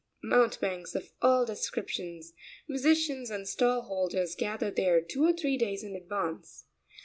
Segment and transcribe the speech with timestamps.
[0.23, 2.33] Mountebanks of all descriptions,
[2.67, 6.65] musicians, and stall holders gather there two or three days in advance.